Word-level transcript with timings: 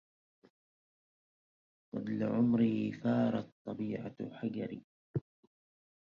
قد 1.95 2.09
لعمري 2.09 2.91
فارت 2.91 3.49
طبيعة 3.65 4.15
حجري 4.31 4.83